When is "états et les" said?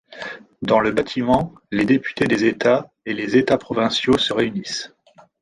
2.45-3.37